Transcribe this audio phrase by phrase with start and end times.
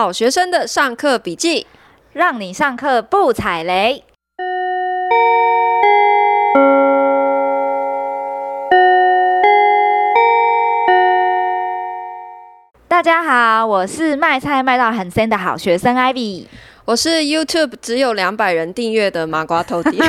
[0.00, 1.66] 好学生的上课笔记，
[2.12, 4.04] 让你上课不踩雷。
[12.86, 16.46] 大家好，我是卖菜卖到很深的好学生 Ivy，
[16.84, 19.98] 我是 YouTube 只有两百人订阅的麻瓜透迪。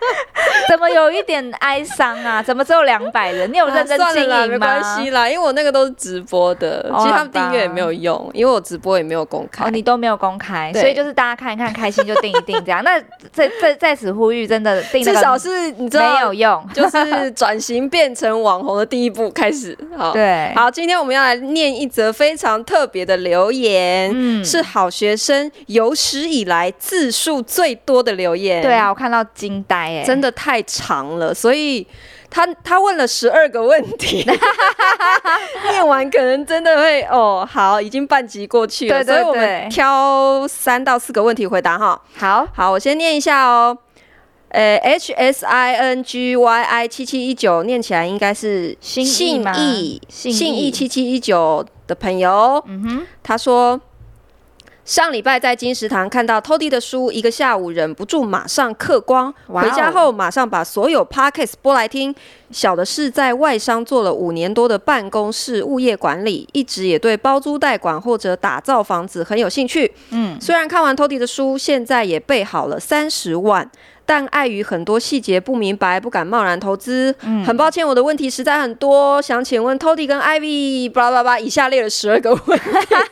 [0.68, 2.42] 怎么有一点哀伤啊？
[2.42, 3.50] 怎么只有两百人？
[3.52, 4.36] 你有认真经营吗？
[4.36, 9.64] 啊、算了啦，没关系啦，因为我那个都是直播的，哦、其实他们订阅也没有用，因为我直播也没有公开。
[9.64, 12.82] 哦，你都没有公开，所以就是大家看一看开心就订一订这样。
[12.82, 13.00] 那
[13.32, 19.76] 在在在此呼吁，真的订至少是你知道没有用， 就是转型变成网红的第一步开始。
[19.96, 28.62] 好，对，好，今天我们要来念一则非常特别的留言，嗯，是好学生有史以来字数最多的留言。
[28.62, 31.86] 对啊，我看到惊呆哎，真的太长了，所以
[32.28, 34.24] 他他问了十二个问题，
[35.70, 42.00] 念完可能真的会哦，好，已经半集过去了，对对对，所以我们挑三到四个问题回答哈。
[42.16, 42.46] 好。
[42.54, 43.76] 好，我先念一下哦，
[44.48, 53.80] 呃，H S I N G Y I 七七一九念起来应该是信义信义七七一九的朋友，嗯哼，他说。
[54.86, 59.34] 上礼拜在金石堂看到 Toddy 的书，一个下午忍不住马上刻光。
[59.48, 62.14] 回家后马上把所有 Podcast 播来听。
[62.52, 69.92] 小的是在外商做了五年多的办公室物业管理，一直也对包租代管或者打造房子很有兴趣。
[70.10, 73.68] 嗯，虽然看完 Toddy 的书，现在也备好了三十万。
[74.06, 77.14] 但碍于很多细节不明白，不敢贸然投资。
[77.22, 82.64] 嗯，很抱歉，我的问题实在很多，想请问 Toddy 跟 Ivy，巴拉巴拉，以下列了十二个问题，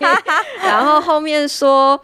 [0.65, 2.01] 然后后面说。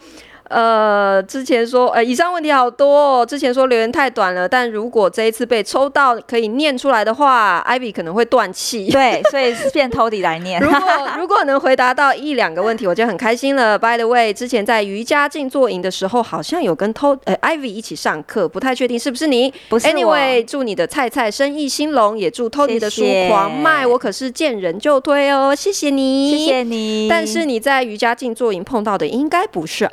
[0.50, 3.24] 呃，之前说，呃，以上问题好多哦。
[3.24, 8.90] 之前说留言太短了，但如果这一次被抽到可以念出来的话，Ivy 可能会断气。
[8.92, 10.60] 对，所以是变 Toddy 来念。
[10.60, 10.80] 如果
[11.18, 13.78] 如果能回答到一两个问题，我就很开心了。
[13.78, 19.54] By the way，之前在瑜伽静坐营的时候，好像有跟 Toddy 呃 Ivy 一起上课，不太确定是不是你。
[19.68, 19.92] 不是我。
[19.92, 23.86] Anyway，祝你的菜菜生意兴隆，也祝 Toddy 的书狂卖。
[23.86, 27.06] 我可是见人就推哦，谢谢你，谢谢你。
[27.08, 29.84] 但是你在瑜伽静坐营碰到的应该不是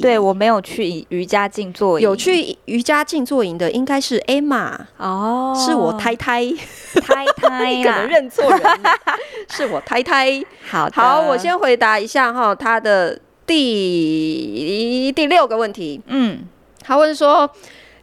[0.00, 0.68] 对，我没有去。
[0.78, 6.44] 去瑜伽静坐营，有去瑜伽静坐营的应该是 Emma 哦，是我太太，
[7.02, 8.60] 太太 可能认错人，
[9.50, 10.40] 是我太太。
[10.70, 16.46] 好好，我先回答一下哈，他的第第六个问题，嗯，
[16.84, 17.50] 他问说。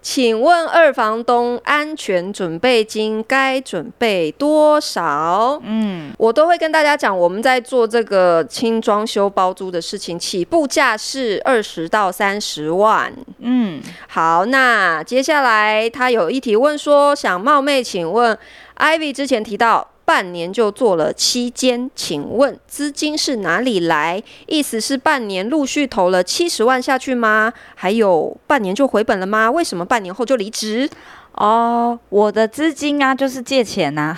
[0.06, 5.60] 请问二房东安全准备金该准备多少？
[5.64, 13.12] 嗯，我都会跟大家讲，我们在做这个轻装修包租的事情，起步价是二十到三十万。
[13.40, 18.38] 嗯，好，那接下来他有一提问说，想冒昧请问
[18.78, 19.88] ，Ivy 之前提到。
[20.06, 24.22] 半年就做了七间，请问资金是哪里来？
[24.46, 27.52] 意思是半年陆续投了七十万下去吗？
[27.74, 29.50] 还有半年就回本了吗？
[29.50, 30.90] 为什么半年后就离职？
[31.34, 34.16] 哦，我的资金啊，就是借钱呐、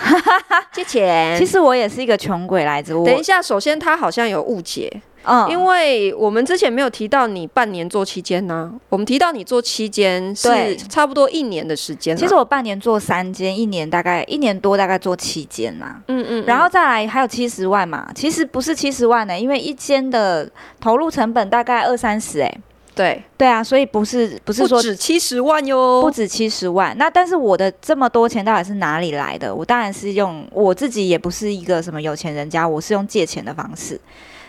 [0.72, 1.36] 借钱。
[1.40, 2.94] 其实我也是一个穷鬼来着。
[3.04, 5.02] 等一下，首先他好像有误解。
[5.28, 12.16] 嗯，因为我们之前没有提到你半年做七间呢，我们提到你做七间是差不多一年的时间。
[12.16, 15.96] 其实我半年做三间，一年大概一年多，大概做七间呐。
[16.08, 20.50] 嗯嗯，然后再来还有七十万嘛，其实不是七十万呢、欸，因为一间的
[20.80, 22.58] 投入成本大概二三十哎。
[22.94, 26.92] 对对啊，所以不是不是说七十万哟，不止七十万。
[26.98, 29.54] 那但是我的这么多钱到底是哪里来的？
[29.54, 34.00] 我当然是用我自己，也不是一个什么有钱人家，我是用借钱的方式。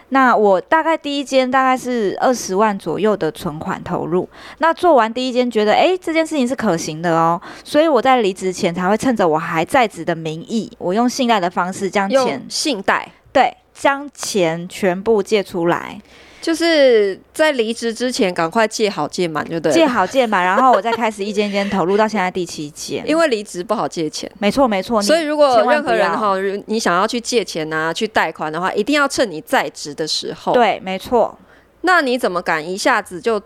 [0.10, 4.28] 那我大概第一间大概是二十万左右的存款投入。
[4.58, 16.02] 那做完第一间，觉得哎，这件事情是可行的哦，所以我在离职前才会趁着我还在职的名义，我用信贷的方式将钱信贷对，将钱全部借出来。
[16.42, 19.78] 就是在离职之前，赶快借好借满就对了。
[19.78, 23.06] 借好借满，然后我再开始一间一间投入，到现在第七间。
[23.08, 25.02] 因为离职不好借钱，没错没错。
[25.02, 26.34] 所以如果任何人哈，
[26.68, 30.54] 你想要去借钱啊，去贷款的话，一定要趁你在职的时候。
[30.54, 31.38] 对，没错。
[31.82, 33.42] 那你怎么敢一下子就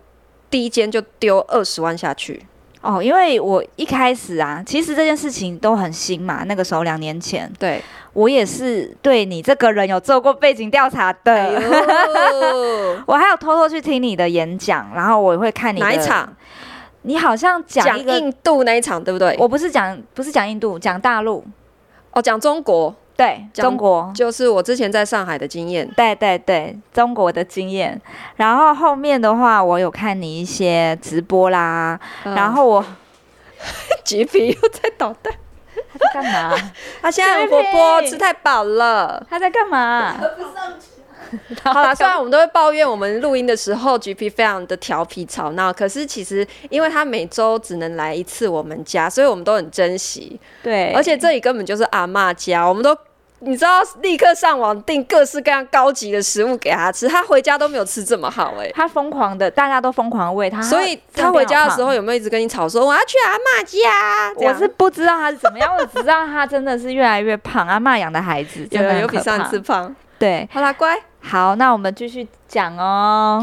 [0.49, 2.45] 第一间就丢二十万下去？
[2.83, 6.43] 哦，因为我一开始啊，其实这件事情都很新嘛。
[6.45, 7.81] 那个时候两年前，对
[8.11, 11.33] 我也是对你这个人有做过背景调查的。
[11.33, 11.49] 哎、
[13.07, 16.31] 我还有偷偷去听你的演讲，然后我也会看你的哪一场？
[17.03, 19.33] 你好像讲印度那一场，对不对？
[19.39, 21.41] 我不是讲，不是讲印度，讲大陆。
[22.11, 22.93] 哦，讲中国。
[23.15, 25.87] 对，中国就是我之前在上海的经验。
[25.95, 28.01] 对对对，中国的经验。
[28.37, 31.99] 然后后面的话，我有看你一些直播啦。
[32.23, 32.85] 嗯、然后我
[34.03, 35.33] 橘皮又在捣蛋，
[35.91, 36.71] 他在干嘛？
[37.01, 39.23] 他现在很活泼，吃太饱了。
[39.29, 40.15] 他在干嘛？
[41.63, 50.39] 好啦，虽然我们都会抱怨我们录音的时候 GP 非常的调皮吵闹，可是其实因为他每周只能来一次我们家，所以我们都很珍惜。
[50.61, 52.97] 对，而且这里根本就是阿嬷家，我们都。
[53.45, 58.71] 你知道，立刻上网订各式各样高级的食物给他吃，他回家都没有吃这么好哎、欸。
[58.73, 64.33] 他疯狂的，大家都疯狂喂他，所以他回家的时候有没有一直跟你吵说我要去阿嬷家？
[64.37, 67.67] 我是不知道他是怎么样，我只知道他真的是越来越胖。
[67.67, 69.93] 阿嬷养的孩子真的有比上次胖。
[70.17, 70.97] 对，好啦，乖。
[71.25, 73.41] 好，那我们继续讲哦。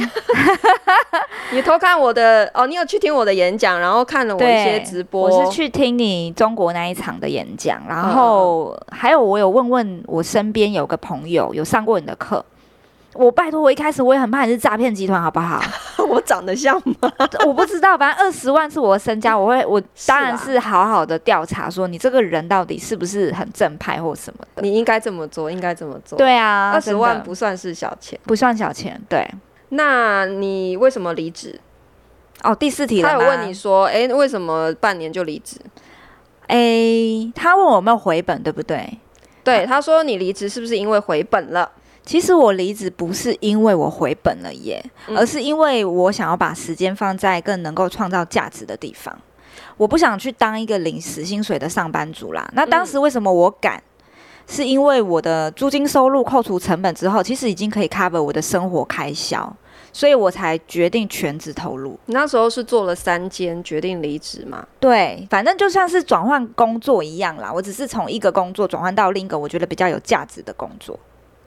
[1.53, 5.29] 你偷看我的哦，你有去听我的演讲，然后看了我一些直播。
[5.29, 12.44] 我是去听你中国那一场的演讲，然后还有我有问问我身边有个朋友有上过你的课。
[13.15, 15.61] 我拜托，我一开始我也很怕你是诈骗集团，好不好？
[16.11, 17.12] 我长得像吗？
[17.47, 24.62] 我不知道，反正二十万是我的身家， 我会，我当然是好好的调查，说你这个人到底是不是很正派或什么的。
[24.62, 26.19] 你应该这么做，应该这么做。
[26.19, 29.01] 对啊，二十万不算是小钱，不算小钱。
[29.09, 29.29] 对，
[29.71, 31.61] 那你为什么离职？
[32.43, 33.09] 哦，第四题了。
[33.09, 35.57] 他有问你说，哎、欸，为什么半年就离职？
[36.47, 38.99] 哎、欸，他问我有没有回本，对不对？
[39.45, 41.71] 对，他说你离职是不是因为回本了？
[42.11, 44.85] 其实我离职不是因为我回本了耶，
[45.15, 49.17] 而是因为我想要把时间放在更能够创造价值的地方。
[49.77, 52.51] 我不想去当一个领死薪水的上班族啦。
[52.53, 53.81] 那当时为什么我敢？
[54.49, 59.57] 是因为我的租金收入扣除成本之后，其实已经可以 cover 我的生活开销，
[59.93, 61.97] 所以我才决定全职投入。
[62.07, 64.67] 你那时候是做了三间，决定离职嘛？
[64.81, 67.53] 对，反正就像是转换工作一样啦。
[67.55, 70.99] 我只是从一个工作转换到另一个我觉得比较有价值的工作。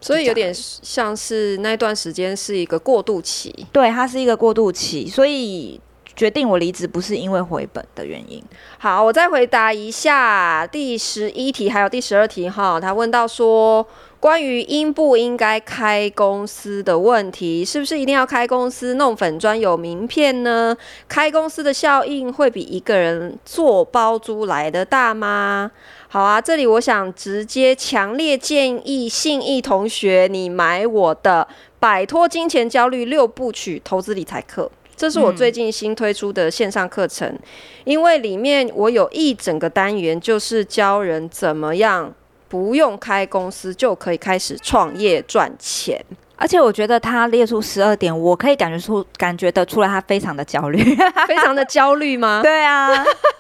[0.04, 5.80] 所以有点像是那段时间是一个过渡期，对，它是一个过渡期，所以
[6.14, 8.44] 决定我离职不是因为回本的原因。
[8.78, 12.80] 好，我再回答一下第十一题，还有第十二题哈。
[12.80, 13.88] 他问到说，
[14.20, 20.78] 关于应不应该开公司的问题，是不是一定要开公司弄粉砖有名片呢？
[21.08, 25.72] 开公司的效应会比一个人做包租来的大吗？
[26.14, 31.48] 好啊，这里我想直接强烈建议信义同学，你买我的
[31.80, 37.36] 《摆脱金钱焦虑六部曲投资理财课》，这是我最近新推出的线上课程，
[37.84, 42.14] 因为里面我有一整个单元，就是教人怎么样
[42.48, 46.00] 不用开公司就可以开始创业赚钱。
[46.44, 50.84] 而且我觉得他列出十二点，我可以感觉出感觉得出来，他非常的焦虑，
[51.26, 52.42] 非常的焦虑吗？
[52.44, 52.92] 对啊，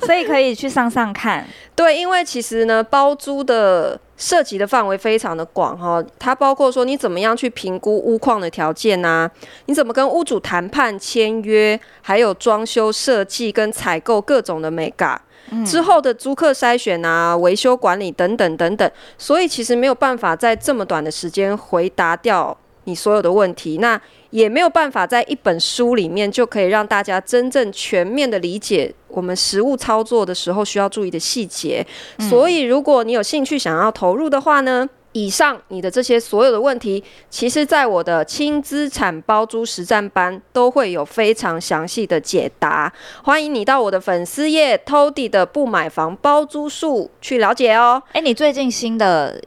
[0.05, 1.45] 所以可以去上上看。
[1.75, 9.31] 对，因为其实呢，包租的涉及的范围非常的广哈，它包括说你怎么样去评估屋况的条件呐、啊，
[9.65, 15.19] 你怎么跟屋主谈判签约，还有装修设计跟采购各种的眉角、
[15.51, 22.57] 嗯，之后的租客筛选啊、维修管理等等等等，所以其实没有办法在这么短的时间回答掉。
[22.85, 23.99] 你所有的问题，那
[24.29, 31.85] 也没有办法在一本书里面就可以让大家真正全面的理解我们实物操作的时候需要注意的细节。
[32.17, 32.29] 嗯。
[32.29, 42.91] 所以，如果你有兴趣想要投入的话呢，以上你的这些所有的问题，其实在我的轻资产包租实战班都会有非常详细的解答。
[43.23, 48.01] 欢迎你到我的粉丝页 Tody 的不买房包租术去了解哦。
[48.13, 49.39] 哎，你最近新的。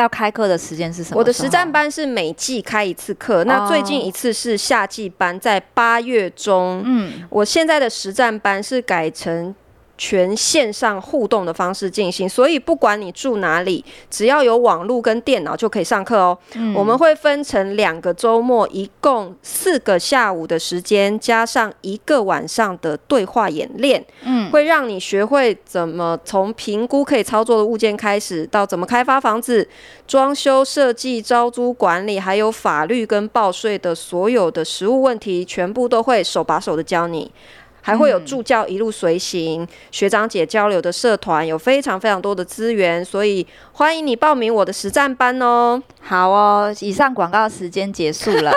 [0.00, 1.18] 要开课的时间是什么？
[1.18, 6.82] 我的实战班是每季开一次课，那最近一次是夏季班，在八月中。
[6.84, 9.54] 嗯，我现在的实战班是改成。
[9.98, 16.36] 全线上互动的方式进行，所以不管你住哪里，只要有网络跟电脑就可以上课哦。
[16.54, 16.74] 嗯。
[16.74, 24.04] 我们会分成两个周末，一共四个下午的时间，加上一个晚上的对话演练。
[24.22, 29.66] 嗯，会让你学会怎么从评估可以操作的物件开始，到怎么开发房子、
[30.06, 37.30] 装修设计、招租管理，还有法律跟报税的所有的实务问题，全部都会手把手的教你。
[37.86, 45.80] 还会有助教一路随行，嗯，学长姐交流的社团有非常非常多的资源，所以欢迎你报名我的实战班哦。
[46.00, 48.50] 好哦，以上广告时间结束了，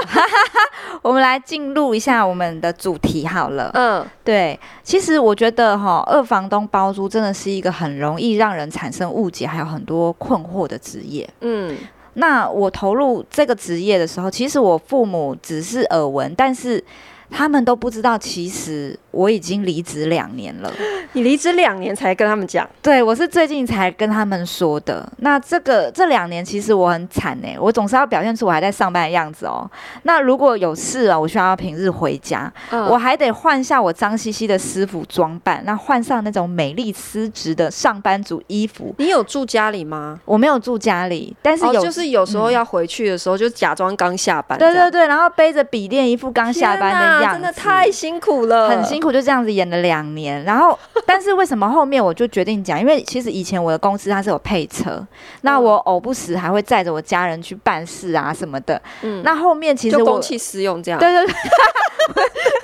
[1.04, 3.70] 我们来进入一下我们的主题好了。
[3.76, 11.30] 嗯，对，其实我觉得哈，二房东包租真的是一个很容易让人产生误解，还有很多困惑的职业。
[11.42, 11.78] 嗯，
[12.16, 16.84] 那我投入这个职业的时候，其实我父母只是耳闻，但是
[17.32, 18.98] 他们都不知道，其实。
[19.12, 20.72] 我已经离职两年了。
[21.14, 22.68] 你离职两年才跟他们讲？
[22.82, 25.08] 对，我是最近才跟他们说的。
[25.18, 29.70] 那这个这两年其实我很惨哎，我总是要表现出我还在上班的样子哦。
[30.04, 38.94] 那如果有事啊，我需要平日回家，嗯、我还得换下我脏兮兮的师傅装扮，那换上那种美丽丝质的上班族衣服。
[38.98, 40.20] 你有住家里吗？
[40.26, 44.60] 我没有住家里，但是有、哦、就是有时候要回去的时候，嗯、就假装刚下班。
[44.60, 50.44] 对对对，然后背着笔电，一副刚下班的样子，真的太辛苦了，很辛苦，就这样子演了两年。
[50.44, 52.80] 然后， 但是为什么后面我就决定讲？
[52.80, 55.06] 因为其实以前我的公司它是有配车，
[55.42, 58.82] 那我偶不时还会载着我家人去办事啊什么的。
[59.02, 61.00] 嗯，那后面其实我公器私用这样。
[61.00, 61.36] 对对对。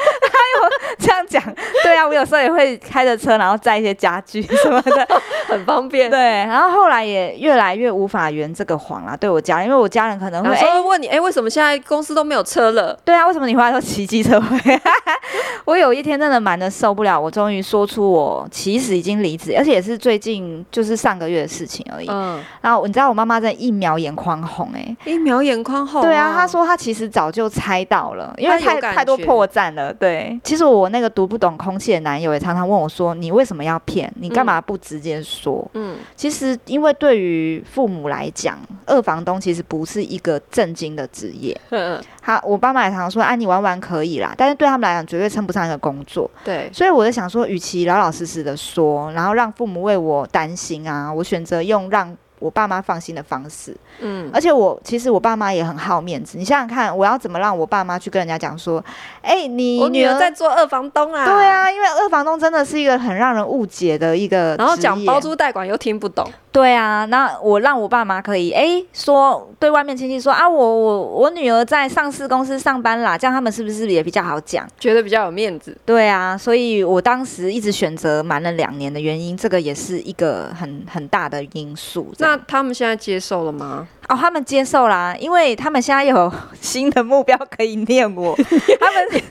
[0.99, 1.43] 这样讲，
[1.83, 5.07] 对啊，我有时候也会开着车，然后载一些家具 什么的，
[5.47, 6.09] 很方便。
[6.09, 12.97] 对，然后后来也越来越无法圆这个谎啦，对我家人，因为我家人可能会哎问你，哎，为什么现在公司都没有车了？
[13.03, 14.81] 对啊，为什么你回来都骑机车回来？
[15.65, 22.07] 我有一天真的蛮的受不了，我终于说出我其实已经离职，而且也是最近就是上个月的事情而已。
[22.09, 26.01] 嗯，然后你知道我妈妈在一秒眼眶红，哎，一秒眼眶红。
[26.01, 29.91] 对啊，她说她其实早就猜到了，因为太太多破绽了。
[29.93, 34.11] 对，其实我那个读不懂空气的男友也常常问我说：“你为什么要骗？
[34.19, 41.59] 你干嘛不直接说？”嗯，其实因为对于父母来讲，二房东其实不是一个正经的职业。
[41.69, 46.29] 嗯，他我爸妈也常常说：“啊，你玩玩可以啦。”但是对他们来讲，绝对称不上一个工作。
[46.43, 52.15] 对，所以我就想说，与其老老实实的说，然后让父母为我担心啊，我选择用让。
[52.39, 56.37] 我爸妈放心的方式，嗯，而且我其实我爸妈也很好面子。
[56.37, 58.83] 你想想看，我要怎么让我爸妈去跟人家讲说，
[59.21, 61.25] 哎、欸，你我女儿在做二房东啊？
[61.25, 66.27] 对啊，因为二房东真的是一个很让人误解的一个，然后讲包租代管又听不懂。
[66.51, 75.77] 对啊，那我让我爸妈可以哎说对外面亲戚说啊，我我我女儿在上市公司上班啦，这样他们是不是也比较好讲，觉得比较有面子？
[75.85, 82.09] 对啊，所以我当时一直选择瞒了两年的原因，这个也是一个很很大的因素。
[82.25, 83.87] 那他们现在接受了吗？
[84.09, 88.35] 哦，他们接受啦，因为他们现在有新的目标可以念我。
[88.81, 89.23] 他们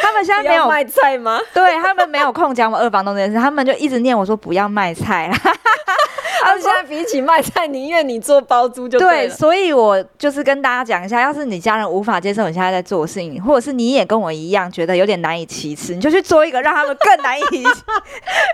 [0.00, 1.40] 他们现在没有卖菜吗？
[1.54, 5.36] 对，他们没有空讲我二房东这件事，他们就一直念我说不要卖菜啦。
[6.42, 9.28] 他们现在比起卖菜，宁愿你做包租就对。
[9.28, 17.42] 对，所以我就是跟大家讲一下，要是你家人无法接受你现在在做的事情，或者是你也跟我一样觉得有点难以启齿，你就去做一个让他们更难以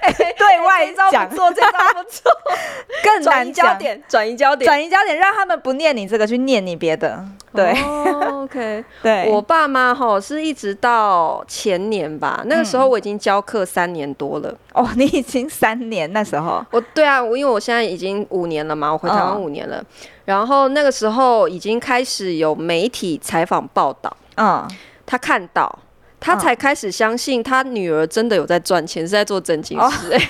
[0.38, 2.30] 对外讲做这招不错，
[3.02, 7.24] 更难转移焦点，转移焦点，转移焦点，让他们不念你这个，去念你别的。
[7.54, 9.30] 对、oh,，OK，对。
[9.30, 14.54] 我爸妈哈是一直到前年吧，那个时候我已经教课三年多了。
[14.78, 16.64] ，oh, 你已经三年那时候？
[16.70, 19.76] 我对啊，我因为我现在已经五年了嘛，我回台湾五年了。
[19.76, 19.86] Oh.
[20.24, 24.70] 然后那个时候已经开始有媒体采访报道，嗯，oh.
[25.06, 25.78] 他看到，
[26.20, 30.12] 他才开始相信他女儿真的有在赚钱，是在做正经事。
[30.12, 30.22] Oh.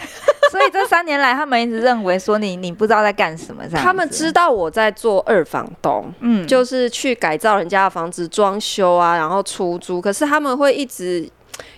[0.50, 10.00] 所以这三年来，他们一直认为说你你不知道在干什么，他们知道我在做二房东，嗯，就是去改造人家的房子装修啊，然后出租。
[10.00, 11.28] 可是他们会一直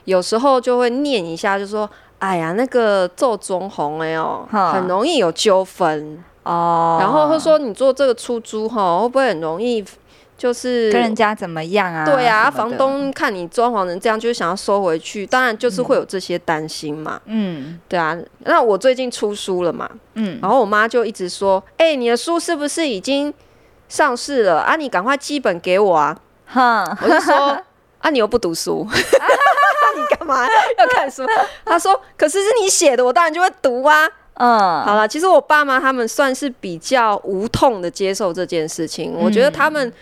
[0.05, 9.85] 有时候就会念一下，就说：“哎呀，那个做中红哎哦，很容易有纠纷哦。”然后会说：“你做这个出租哈，会不会很容易？”
[10.41, 12.03] 就是跟人家怎么样啊？
[12.03, 17.21] 对啊，房东看你装潢成这样，就是想要收回去，当然就是会有这些担心嘛。
[17.27, 18.17] 嗯，对啊。
[18.45, 23.35] 那我最近出书了嘛，嗯，然后我妈就一直说：“哎、欸，你的书是不是已经
[23.91, 24.77] 上市了啊？
[24.77, 26.17] 你赶快寄本给我啊！”
[26.49, 27.63] 哈，我就说
[28.01, 28.99] ：“啊，你又不读书，你
[30.11, 30.47] 干嘛
[30.79, 31.25] 要看书？”
[31.65, 39.93] 他说：“可是是你写的，我当然就会读啊。”嗯，好了，其实我爸妈他们算是比较无痛的接受这件事情，我觉得他们。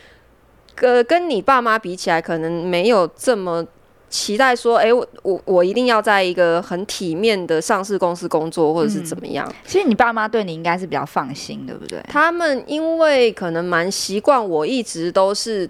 [0.80, 3.66] 跟跟你爸妈比起来，可能没有这么
[4.08, 9.44] 期待说，哎、欸，我我我一定要在一个很体面的上市公司工作，或者是怎么样。
[9.48, 12.00] 嗯、其实你爸妈对你应该是比较放心，对不对？
[12.08, 15.68] 他们因为可能蛮习惯我一直都是。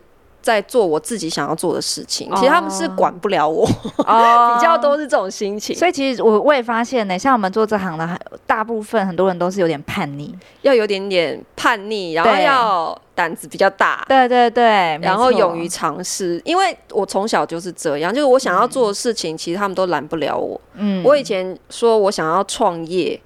[0.49, 5.77] 在做我自己想要做的事情，其实他们是管不了我，哦、 比较多是这种心情。
[5.77, 14.65] 所以其实我我也发现呢，像我们做这行的，大部分很多人都是有点叛逆，要有点点叛逆，然后要胆子比较大，对对对，
[15.03, 16.41] 然后勇于尝试。
[16.47, 20.59] 因为我从小就是这样，就是我想要做的事情，嗯、其实他们都拦不了我。
[20.77, 23.21] 嗯，我以前说我想要创业，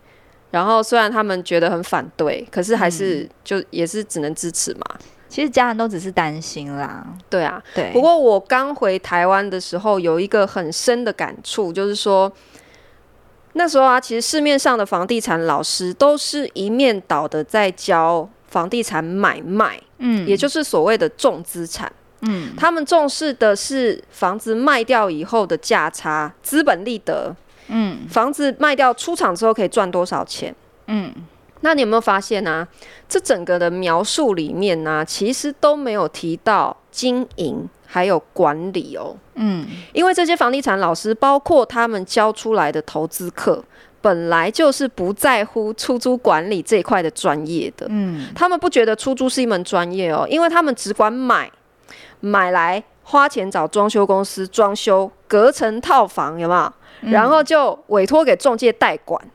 [0.51, 4.85] 然后虽然他们觉得很反对，可是还是就也是只能支持嘛。
[5.33, 7.91] 其实家人都只是担心啦，对啊，对。
[7.91, 12.31] 不过我刚回台湾的时候，有一个很深的感触，就是说
[13.55, 21.91] 那时候啊，其实市面上的房地产老师都是一面倒的在教房地产买卖，嗯，也就是所谓的重资产。
[22.21, 27.35] 嗯，他们重视的是房子卖掉以后的价差、资本利得。
[27.69, 30.55] 嗯，房子卖掉出厂之后可以赚多少钱？
[30.89, 31.11] 嗯，
[31.63, 32.69] 那你有没有发现呢、啊？
[33.09, 39.17] 这整个的描述里面呢、啊，其实都没有提到经营还有管理哦。
[39.35, 43.65] 嗯，因为这些房地产老师，包括他们教出来的投资客，
[44.01, 47.87] 本来就是不在乎出租管理这一块的专业的。
[47.89, 51.51] 嗯，他们不觉得出租是一门专业哦，因为他们只管买。
[52.25, 56.73] 买来花钱找装修公司装修隔层套房有没有？
[57.01, 59.21] 嗯、然后就委托给中介代管。
[59.25, 59.31] 嗯，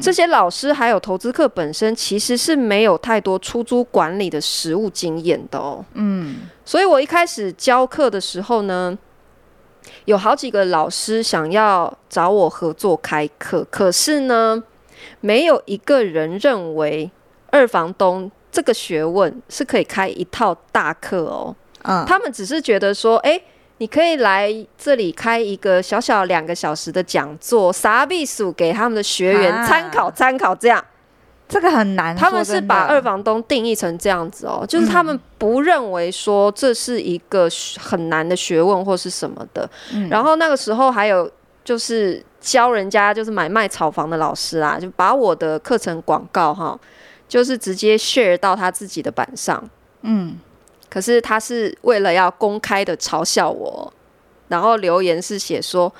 [0.00, 5.84] 这些老师还有投资客本身其实是没有太多出租管理的实务经验的哦。
[5.94, 8.96] 嗯，所以我一开始教课的时候呢，
[10.06, 14.62] 有好几个老师想要找我合作开课，可是呢，
[15.20, 17.10] 没有一个人认为
[17.50, 21.54] 二房东这个学问是可以开一套大课哦。
[21.82, 23.42] 嗯，他们只是觉得说，哎、欸，
[23.78, 30.84] 你可以来这里开一个小小两个小时的讲座，啥避暑给他们的学员参考参考，这样，
[31.48, 32.14] 这个很难。
[32.14, 39.68] 他们是把二房东定义成这样子哦，就是他们不认为说这是一个很难的学问或是什么的。
[39.94, 41.30] 嗯，然后那个时候还有
[41.64, 46.78] 就是教人家就是买卖炒房的老师啊，就把我的课程广告哈，
[47.28, 49.62] 就是直接 share 到他自己的板上，
[50.02, 50.36] 嗯。
[50.90, 53.92] 可是他是为了要公开的嘲笑我，
[54.48, 55.92] 然后留言是写说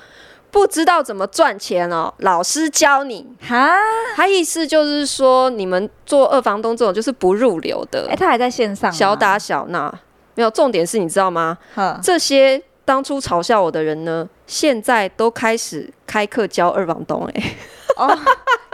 [0.51, 3.71] 不知道怎么赚钱哦，老师教你哈。
[4.15, 8.07] 他意思就是说你们做二房东这种就是不入流的。
[8.07, 9.93] 哎、欸，他还在线上，小打小闹，
[10.35, 11.57] 没有重点是你知道吗？
[12.01, 17.39] 这些当初嘲笑我的人呢，现在都开始开课教二房东、欸。
[17.39, 17.55] 哎，
[17.97, 18.17] 哦，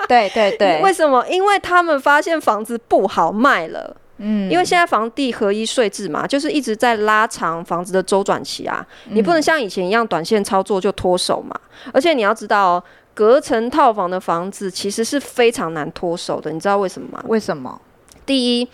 [0.08, 1.28] 对对对， 为什么？
[1.28, 3.98] 因为他们发现房子不好卖了。
[4.18, 8.86] 嗯，因为现在房地合一税制嘛，就是一直在拉长房子的周转期啊。
[9.10, 11.54] 你不能像以前一样短线操作就脱手嘛。
[11.92, 16.50] 而且你要知道哦，隔层套房的房子其实是非常难脱手的。
[16.52, 17.24] 你知道为什么吗？
[17.28, 17.82] 为什么？
[18.26, 18.70] 第一，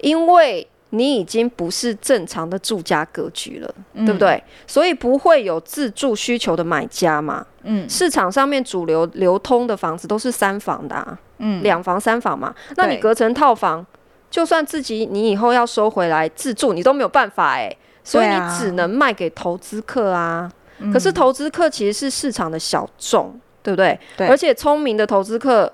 [0.00, 4.44] 因为你已经不是正常的住家格局了，嗯，对不对？
[4.66, 7.46] 所以不会有自住需求的买家嘛。
[7.62, 12.54] 嗯，市场上面主流流通的房子都是三房的啊，嗯，两房三房嘛。
[12.76, 13.86] 那你隔层套房。
[14.32, 20.50] 就算自己你以后要收回来自住，你都没有办法哎、欸，所以你只能卖给投资客啊。
[20.80, 24.00] 啊可是投资客其实是市场的小众，嗯、对不对？
[24.16, 24.26] 对。
[24.26, 25.70] 而且聪明的投资客，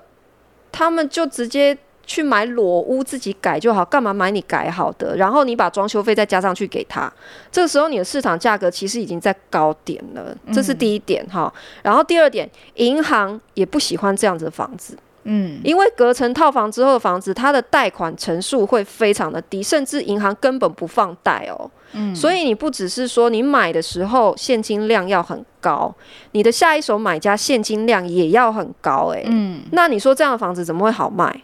[0.73, 5.15] 他们就直接去买裸屋自己改就好，干嘛买你改好的？
[5.15, 7.11] 然后你把装修费再加上去给他，
[7.49, 11.51] 这个时候你的市场价格其实已经在高点了，这是第一点哈。
[11.55, 14.97] 嗯、然后第二点，银行也不喜欢这样子的房子。
[15.23, 21.69] 嗯，因为隔层套房之后的房子，它的贷款成数会非常的低，甚至银行根本不放贷哦。
[21.93, 25.93] 嗯，所以你不只是说你买的时候现金量要很高，
[26.31, 29.23] 你的下一手买家现金量也要很高诶。
[29.27, 31.43] 嗯，那你说这样的房子怎么会好卖？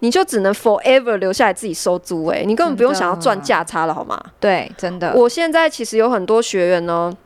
[0.00, 4.20] 你就只能 forever 留下来自己收租诶，你根本不用想要赚价差了好吗？
[4.40, 5.12] 对，真的。
[5.14, 7.16] 我现在其实有很多学员呢，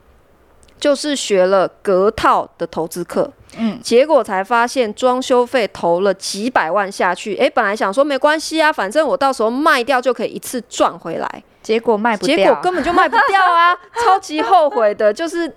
[0.78, 3.30] 就是学了隔套的投资课。
[3.58, 15.50] 嗯，结果才发现装修费投了几百万下去，哎、欸，本来想说没关系啊，反正我到时候卖掉就可以一次赚回来，结果卖不掉，结果根本就卖不掉啊， 超级后悔的，就是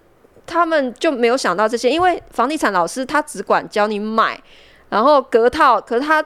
[0.45, 4.41] 他们就没有想到这些，因为房地产老师他只管教你买，
[4.87, 6.23] 然后隔套，可是他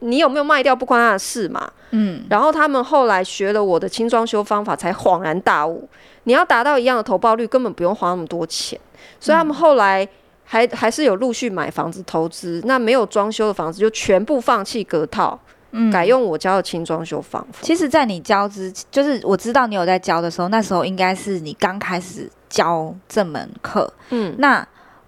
[0.00, 5.88] 你有没有卖掉不关他的事嘛，嗯，然后他们后来学了我的轻装修方法，才恍然大悟，
[6.26, 8.78] 你要达到一样的投报率，根本不用花那么多钱，
[9.18, 10.06] 所以他们后来。
[10.48, 15.36] 还还是有陆续买房子投资，那没有装修的房子就全部放弃隔套，
[15.72, 17.58] 嗯，改用我教的轻装修方法。
[17.62, 24.36] 其实，在你教之，就是我知道你有在教的时候，那时候应该是你刚开始教这门课，嗯。
[24.38, 24.64] 那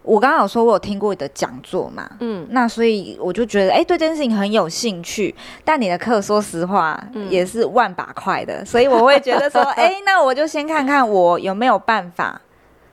[0.08, 2.46] 我刚刚有说我有听过你的讲座嘛，嗯。
[2.50, 5.34] 那所以我就觉得，哎、欸，对这件事情很有兴趣。
[5.64, 12.40] 但你的课，说实话，也是万把块的，嗯、所以我会觉得说， 哎、欸，那我就先看看我有没有办法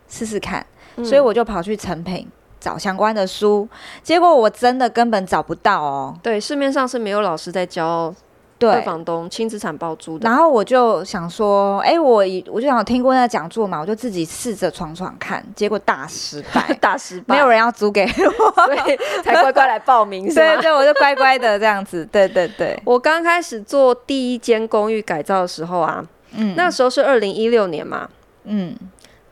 [0.09, 0.65] 试试看。
[1.03, 2.25] 所以我就跑去成品
[2.57, 3.67] 找相关的书，
[4.01, 6.17] 结果我真的根本找不到哦。
[6.23, 8.15] 对，市面上是没有老师在教
[8.61, 10.29] 二房东轻资产包租的。
[10.29, 22.05] 然后我就想说，哎、欸，我我就想听过那个讲座嘛，我就自己试着闯闯看，结果大失败， 大失败，没有人要租给我，所以才乖乖来报名，是对 对，我就乖乖的这样子。
[22.11, 28.09] 对对对，我刚开始做第一间公寓改造的时候啊，嗯，那时候是二零一六年嘛，
[28.45, 28.75] 嗯。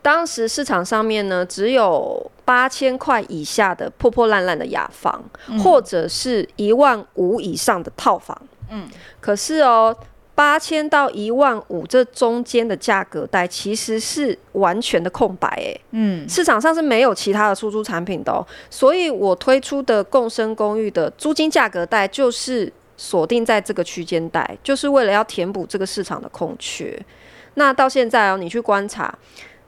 [0.02, 8.38] 当时市场上面呢，只有八千块以下的破破烂烂的雅房，嗯、或者是一万五以上的套房。
[8.74, 8.88] 嗯，
[9.20, 9.96] 可是哦，
[10.34, 27.00] 八千到一万五这中间的价格带其实是完全的空白，哎，嗯，市场上是没有其他的出租产品的哦，所以我推出的共生公寓的租金价格带就是锁定在这个区间带，就是为了要填补这个市场的空缺。
[27.54, 29.16] 那到现在哦，你去观察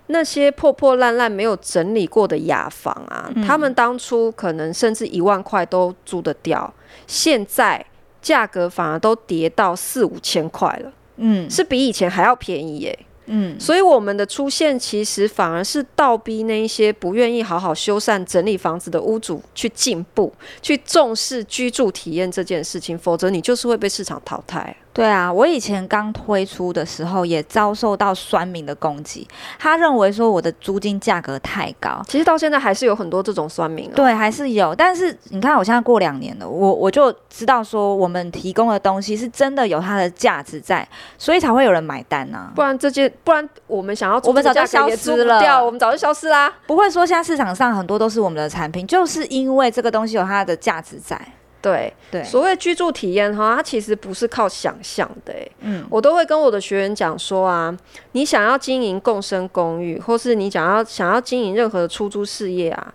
[0.09, 6.75] 那些破破烂烂没有整理过的雅房啊，嗯，他们当初可能甚至一万块都租得掉，
[7.07, 7.87] 现在。
[8.27, 24.77] 价格反而都跌到四五千块了，嗯，是比以前还要便宜耶，嗯，所以我们的出现其实反而是倒逼那一些不愿意好好修缮整理房子的屋主去进步，去重视居住体验这件事情，否则你就是会被市场淘汰。
[24.97, 29.29] 对啊，我以前刚推出的时候也遭受到酸民的攻击，
[29.59, 32.03] 他认为说我的租金价格太高。
[32.09, 33.93] 其实到现在还是有很多这种酸民啊。
[33.95, 34.75] 对，还是有。
[34.75, 42.51] 但是你看，我现在过两年了，我我就知道说我们提供的东西是真的有它的价值在，所以才会有人买单呐。
[42.55, 46.51] 不然这些，不然我们想要租，我们早就消失了，我们早就消失啦。
[46.67, 51.21] 不会说现在市场上很多都是我们的产品，就是因为这个东西有它的价值在。
[51.67, 55.35] 对对，所谓居住体验哈，它其实不是靠想象的。
[55.61, 57.77] 嗯，我都会跟我的学员讲说啊，
[58.13, 62.95] 你想要经营共生公寓，或是你想要想要经营任何的出租事业啊，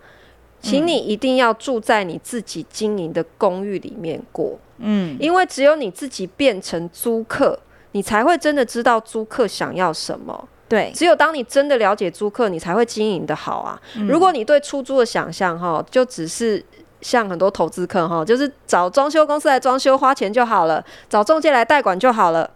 [0.62, 4.58] 请你一定要住在你自己经营的公寓里面过。
[4.78, 7.60] 嗯，因为只有你自己变成租客，
[7.92, 10.48] 你才会真的知道租客想要什么。
[10.70, 13.78] 对，只有当你真的了解租客，你才会经营的好啊。
[13.98, 16.64] 嗯，如果你对出租的想象哈，就只是。
[17.02, 22.50] 像很多投资客哈，就是找装修公司来装修，花钱就好了；找中介来代管就好了。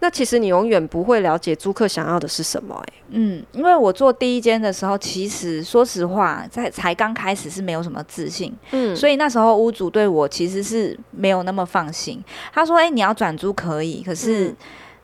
[0.00, 2.92] 那其实你永远不会了解租客想要的是什么欸。
[3.10, 8.54] 嗯，因为我做第一间的时候，其实说实话，在才刚开始是没有什么自信。
[8.72, 12.22] 嗯，所以那时候屋主对我其实是没有那么放心。
[12.52, 14.54] 他说：“欸，你要转租可以，可是。”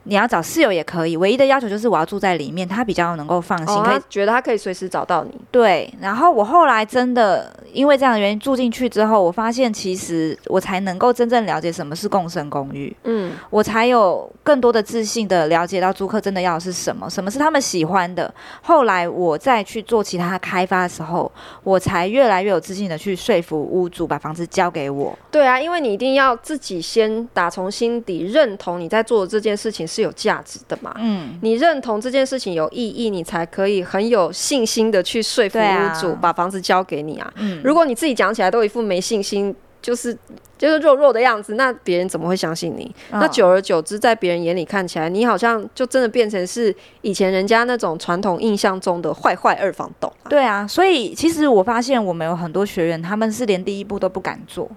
[0.05, 5.31] 你要找室友也可以，唯一的要求就是我要住在里面，他比较能够放心，可以、哦、觉得他可以随时找到你。
[5.51, 12.95] 对，然后我后来真的因为这样的原因住进去之后，我发现其实我才能够真正了解什么是共生公寓。
[13.05, 18.33] 嗯，我才有更多的自信的了解到租客真的要的是什么，什么是他们喜欢的。
[18.63, 21.31] 后来我再去做其他开发的时候，
[21.63, 25.17] 我才越来越有自信的去说服屋主把房子交给我。
[25.31, 30.95] 对啊，因为你一定要自己先打从心底认同你在做的这件事情是有价值的嘛？
[30.99, 37.31] 嗯，你认同这件事情有意义，你才可以很有信心的去说服屋主把房子交给你啊。
[37.37, 40.17] 嗯，如果你自己讲起来都一副没信心，就是
[40.57, 42.87] 就是弱弱的样子，那别人怎么会相信你？
[43.11, 50.31] 哦，那久而久之，在别人眼里看起来，你好像就真的变成是以前人家那种传统印象中的坏坏二房东啊。
[50.31, 54.71] 对啊，所以其实我发现我们有很多学员，他们是连第一步都不敢做。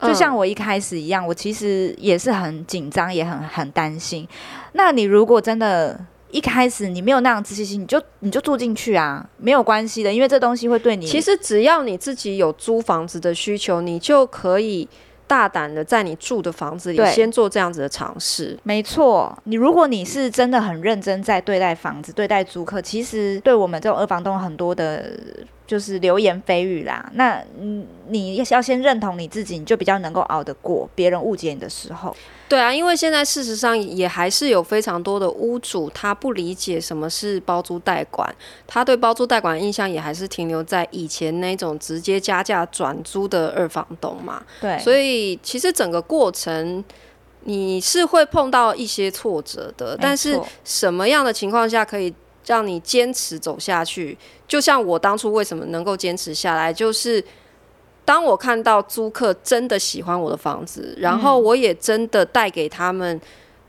[0.00, 4.26] 就像我一开始一样，我其实也是很紧张，也很很担心。
[4.72, 5.98] 那你如果真的
[6.30, 11.04] 一开始你没有那样自信心，你就你就住进去啊，没有关系的，因为这东西会对你。
[11.06, 14.88] 其实只要你自己有租房子的需求，你就可以
[15.26, 18.56] 大胆的在你住的房子里先做这样子的尝试。
[18.62, 25.18] 没错，你如果你是真的很认真在对待房子、对待租客，其实对我们这种二房东很多的。
[25.68, 32.16] 就是流言蜚语啦，那嗯，你要先认同你自己，你就比较能够熬得过别人误解你的时候。
[32.48, 38.34] 对啊，因为现在事实上也还是有非常多的屋主，他不理解什么是包租代管，
[38.66, 44.42] 他对包租代管的印象也还是停留在以前那种直接加价转租的二房东嘛。
[44.62, 46.82] 对，所以其实整个过程
[47.44, 52.14] 你是会碰到一些挫折的，但是什么样的情况下可以
[52.48, 54.16] 让你坚持走下去？
[54.48, 57.22] 就像我当初为什么能够坚持下来，就是
[58.06, 63.20] 当我看到租客真的喜欢我的房子，然后我也真的带给他们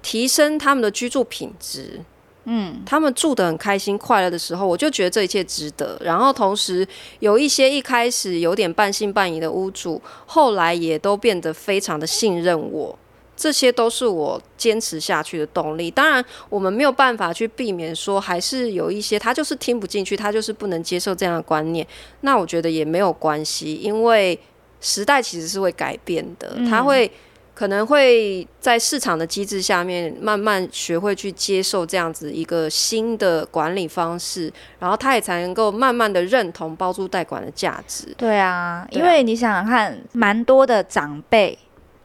[0.02, 2.00] 提升他们的居住品质，
[2.46, 5.98] 嗯，他们住得很开心快乐的时候，我就觉得这一切值得。
[6.00, 6.88] 然后同时
[7.20, 12.98] 有一些一开始有点半信半疑的屋主，后来也都变得非常的信任我。
[13.40, 15.90] 这些都是我坚持下去的动力。
[15.90, 21.88] 当然，我们没有办法去避免说，还是有一些他就是听不进去，他就是不能接受这样的观念。
[22.20, 24.38] 那我觉得也没有关系，因为
[24.82, 26.54] 时代其实是会改变的。
[26.70, 27.10] 他会
[27.56, 38.14] 可能会在市场的机制下面慢慢学会去接受这样子一个新的管理方式，然后他也才能够慢慢的认同包租代管的价值。
[38.18, 41.58] 对啊，因为你想想看，蛮多的长辈。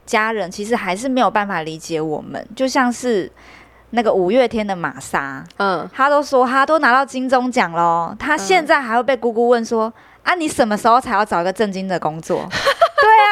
[0.05, 3.31] 家人其实还是没有办法理解我们，就像是
[3.91, 12.37] 那个五月天的玛莎，嗯，他都说他都拿到金钟奖喽，他现在还会被姑姑问说、嗯、啊，你什么时候才要找一个正经的工作？
[13.05, 13.29] 对啊，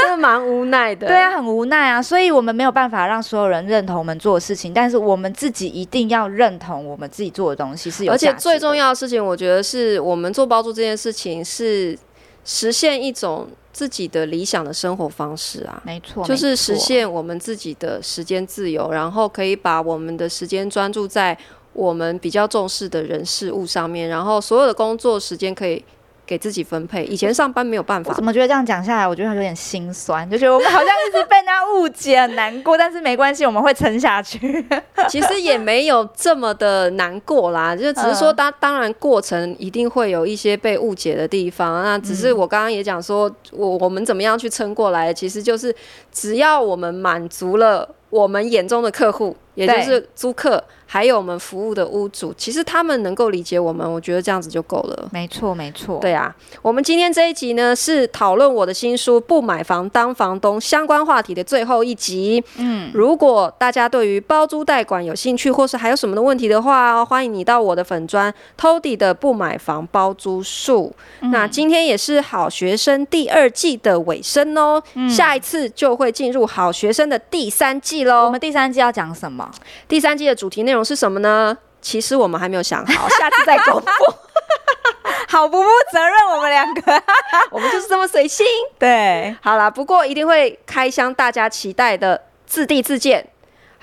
[0.00, 1.06] 真的蛮无奈的。
[1.08, 8.12] 对啊，很无奈啊，所以我们没有办法让所有人认同我们做的事情，但是我们自己一定要认同我们自己做的东西是有。
[8.12, 11.96] 而且最重要的事情，我觉得是我们做包租这件事情是
[12.46, 21.36] 实现一种自己的理想的生活方式啊，没错，就是实现我们自己的时间自由，然后可以把我们的时间专注在
[21.74, 25.84] 我们比较重视的人事物上面，然后所有的工作时间可以。
[26.26, 28.10] 给自己分配，以前上班没有办法。
[28.10, 32.76] 我怎么觉得这样讲下来，我觉得有点心酸， 就觉得我们好像一直被人家误解，很难过。
[32.76, 34.66] 但是没关系，我们会撑下去。
[35.08, 41.82] 其实也没有这么的难过啦，就只是说当当然过程一定会有一些被误解的地方。
[41.82, 45.74] 那只是我刚刚也讲说，我我们怎么样去撑过来，其实就是
[46.10, 49.36] 只要我们满足了我们眼中的客户。
[49.56, 55.08] 也就是租客，还有我们服务的屋主，其实他们能够理解我们，我觉得这样子就够了。
[55.10, 55.98] 没错，没错。
[55.98, 62.44] 对啊，我们今天这一集呢，是讨论我的新书《不买房当房东》相关话题的最后一集。
[62.58, 70.94] 嗯，如果大家对于包租代管有兴趣，或是还有什么的问题的话，欢迎你到我的粉砖 Tody 的不买房包租术。
[71.22, 78.26] 嗯、那今天也是好学生第二季的尾声哦，嗯、下一次就会进入好学生的第三季喽。
[78.26, 79.50] 我们第三季要讲什么？
[79.88, 81.56] 第三季的主题内容是什么呢？
[81.80, 83.88] 其实我们还没有想好， 下次再公布。
[85.28, 87.02] 好不负责任，我们两个，
[87.50, 88.46] 我们就是这么随性。
[88.78, 93.28] 对，好啦，不过一定会开箱大家期待的自地自建。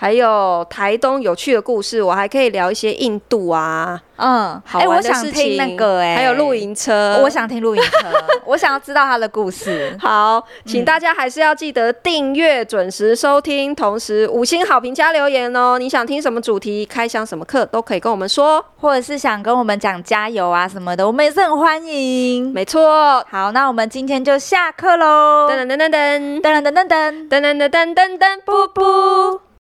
[0.04, 5.56] 还有台东有趣的故事，我还可以聊一些印度啊，嗯，好玩的事情。
[5.56, 8.10] 那个哎，还有露营车，我想听露营车，
[8.46, 9.98] 我想要知道他的故事。
[10.02, 15.80] 好，请大家还是要记得订阅，准时收听，同时五星好评加留言哦。
[15.80, 22.52] 你想听什么主题，开箱什么课，都可以跟我们说，或者是想跟我们讲加油啊什么的，我们也是很欢迎。
[22.52, 25.48] 没错，好，那我们今天就下课喽。
[25.50, 29.44] 噔噔噔噔噔噔噔噔噔噔噔噔噔噔噔噔，布布。